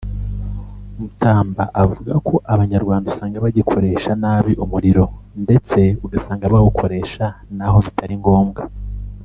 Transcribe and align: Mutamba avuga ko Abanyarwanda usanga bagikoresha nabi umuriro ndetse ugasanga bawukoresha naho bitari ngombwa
Mutamba 0.99 1.63
avuga 1.83 2.13
ko 2.27 2.35
Abanyarwanda 2.53 3.05
usanga 3.11 3.43
bagikoresha 3.45 4.11
nabi 4.21 4.53
umuriro 4.63 5.05
ndetse 5.43 5.79
ugasanga 6.05 6.51
bawukoresha 6.53 7.25
naho 7.57 7.77
bitari 7.87 8.15
ngombwa 8.21 8.61